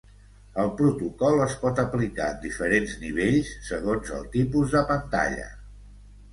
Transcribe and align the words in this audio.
El 0.61 0.69
protocol 0.79 1.37
es 1.47 1.53
pot 1.65 1.81
aplicar 1.83 2.31
en 2.37 2.41
diferents 2.47 2.97
nivells 3.03 3.53
segons 3.71 4.13
el 4.19 4.27
tipus 4.39 4.77
de 4.77 4.85
pantalla. 4.93 5.49